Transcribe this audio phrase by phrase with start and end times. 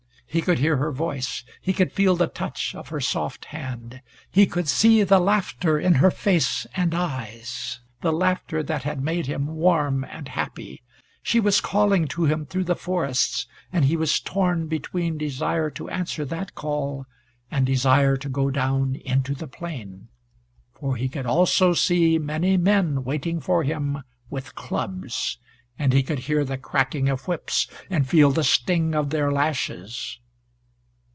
[0.33, 1.43] He could hear her voice.
[1.59, 4.01] He could feel the touch of her soft hand.
[4.31, 9.25] He could see the laughter in her face and eyes, the laughter that had made
[9.25, 10.83] him warm and happy.
[11.21, 15.89] She was calling to him through the forests, and he was torn between desire to
[15.89, 17.07] answer that call,
[17.51, 20.07] and desire to go down into the plain.
[20.79, 25.39] For he could also see many men waiting for him with clubs,
[25.77, 30.19] and he could hear the cracking of whips, and feel the sting of their lashes.